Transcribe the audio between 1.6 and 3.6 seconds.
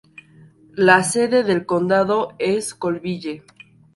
condado es Colville.